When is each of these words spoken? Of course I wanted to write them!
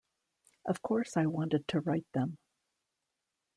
Of 0.65 0.81
course 0.81 1.15
I 1.15 1.27
wanted 1.27 1.67
to 1.67 1.79
write 1.79 2.07
them! 2.15 2.39